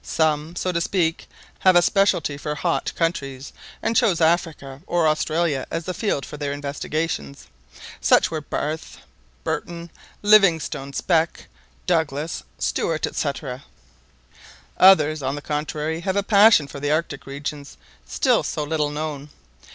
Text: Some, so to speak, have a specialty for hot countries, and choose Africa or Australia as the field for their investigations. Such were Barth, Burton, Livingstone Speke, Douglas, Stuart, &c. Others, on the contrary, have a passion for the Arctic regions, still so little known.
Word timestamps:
Some, 0.03 0.55
so 0.55 0.71
to 0.71 0.81
speak, 0.81 1.29
have 1.59 1.75
a 1.75 1.81
specialty 1.83 2.35
for 2.35 2.55
hot 2.55 2.91
countries, 2.95 3.53
and 3.83 3.95
choose 3.95 4.19
Africa 4.19 4.81
or 4.87 5.07
Australia 5.07 5.67
as 5.69 5.83
the 5.83 5.93
field 5.93 6.25
for 6.25 6.37
their 6.37 6.51
investigations. 6.53 7.45
Such 8.01 8.31
were 8.31 8.41
Barth, 8.41 8.97
Burton, 9.43 9.91
Livingstone 10.23 10.93
Speke, 10.93 11.45
Douglas, 11.85 12.41
Stuart, 12.57 13.05
&c. 13.15 13.31
Others, 14.79 15.21
on 15.21 15.35
the 15.35 15.39
contrary, 15.43 15.99
have 15.99 16.15
a 16.15 16.23
passion 16.23 16.65
for 16.65 16.79
the 16.79 16.89
Arctic 16.89 17.27
regions, 17.27 17.77
still 18.03 18.41
so 18.41 18.63
little 18.63 18.89
known. 18.89 19.29